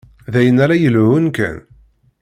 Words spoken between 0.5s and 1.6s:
ara yelhun kan.